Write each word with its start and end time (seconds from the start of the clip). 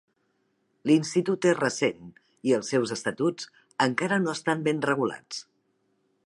L'institut 0.91 1.47
és 1.49 1.57
recent 1.59 2.07
i 2.51 2.55
els 2.57 2.71
seus 2.75 2.95
estatuts 2.97 3.51
encara 3.89 4.19
no 4.25 4.33
estan 4.39 4.65
ben 4.71 4.83
regulats. 4.93 5.45